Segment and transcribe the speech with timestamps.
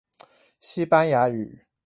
[0.59, 1.59] 西班牙語